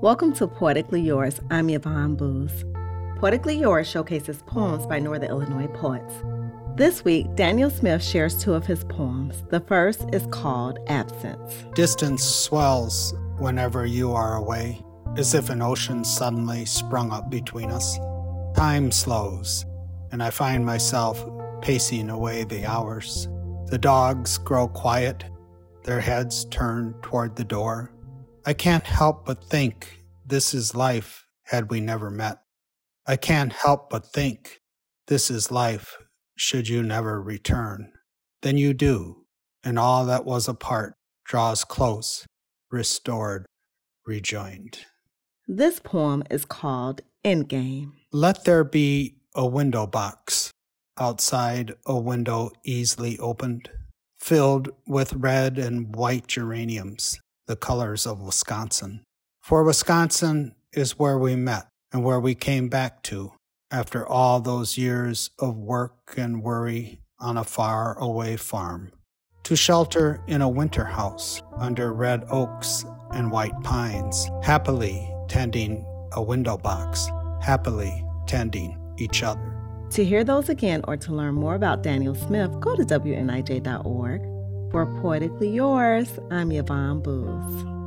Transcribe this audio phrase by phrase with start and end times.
[0.00, 1.40] Welcome to Poetically Yours.
[1.50, 2.64] I'm Yvonne Boose.
[3.18, 6.14] Poetically Yours showcases poems by Northern Illinois poets.
[6.76, 9.42] This week, Daniel Smith shares two of his poems.
[9.50, 11.64] The first is called Absence.
[11.74, 14.80] Distance swells whenever you are away,
[15.16, 17.98] as if an ocean suddenly sprung up between us.
[18.54, 19.66] Time slows,
[20.12, 21.28] and I find myself
[21.60, 23.26] pacing away the hours.
[23.66, 25.24] The dogs grow quiet,
[25.82, 27.90] their heads turned toward the door.
[28.48, 32.38] I can't help but think this is life had we never met.
[33.06, 34.62] I can't help but think
[35.06, 35.98] this is life
[36.34, 37.92] should you never return.
[38.40, 39.26] Then you do,
[39.62, 40.94] and all that was apart
[41.26, 42.24] draws close,
[42.70, 43.44] restored,
[44.06, 44.78] rejoined.
[45.46, 47.92] This poem is called Endgame.
[48.12, 50.52] Let there be a window box
[50.98, 53.68] outside, a window easily opened,
[54.18, 57.18] filled with red and white geraniums
[57.48, 59.00] the colors of Wisconsin.
[59.40, 63.32] For Wisconsin is where we met and where we came back to
[63.70, 68.92] after all those years of work and worry on a far away farm.
[69.44, 76.22] To shelter in a winter house under red oaks and white pines, happily tending a
[76.22, 77.08] window box,
[77.40, 79.54] happily tending each other.
[79.92, 84.37] To hear those again or to learn more about Daniel Smith, go to WNIJ.org.
[84.70, 87.77] For Poetically Yours, I'm Yvonne Boose.